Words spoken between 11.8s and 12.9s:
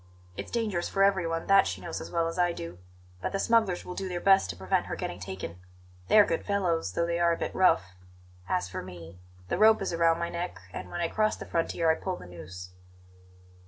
I pull the noose."